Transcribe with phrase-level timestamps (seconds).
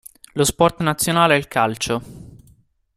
[0.33, 2.01] Lo sport nazionale è il calcio.